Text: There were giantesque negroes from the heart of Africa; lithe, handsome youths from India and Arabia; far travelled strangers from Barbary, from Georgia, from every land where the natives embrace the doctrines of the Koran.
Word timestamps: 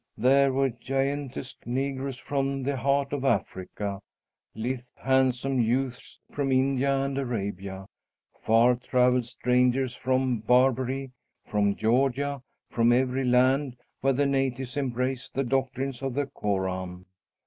There 0.17 0.51
were 0.51 0.71
giantesque 0.71 1.67
negroes 1.67 2.17
from 2.17 2.63
the 2.63 2.75
heart 2.75 3.13
of 3.13 3.23
Africa; 3.23 3.99
lithe, 4.55 4.81
handsome 4.97 5.59
youths 5.61 6.19
from 6.31 6.51
India 6.51 6.91
and 7.01 7.15
Arabia; 7.19 7.85
far 8.41 8.73
travelled 8.77 9.25
strangers 9.25 9.93
from 9.93 10.39
Barbary, 10.39 11.11
from 11.45 11.75
Georgia, 11.75 12.41
from 12.71 12.91
every 12.91 13.25
land 13.25 13.77
where 13.99 14.13
the 14.13 14.25
natives 14.25 14.75
embrace 14.75 15.29
the 15.29 15.43
doctrines 15.43 16.01
of 16.01 16.15
the 16.15 16.25
Koran. 16.25 17.05